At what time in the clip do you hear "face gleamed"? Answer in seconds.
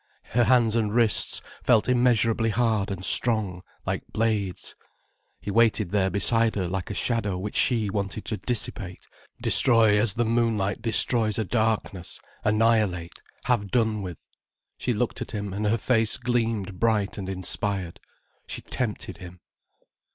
15.77-16.79